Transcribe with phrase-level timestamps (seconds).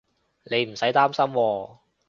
[0.45, 1.77] 你唔使擔心喎